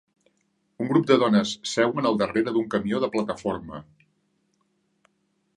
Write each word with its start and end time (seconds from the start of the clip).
Un 0.83 0.87
grup 0.91 1.05
de 1.11 1.17
dones 1.23 1.51
seuen 1.73 2.09
al 2.11 2.17
darrere 2.23 2.55
d'un 2.57 2.73
camió 2.77 3.05
de 3.05 3.13
plataforma. 3.17 3.83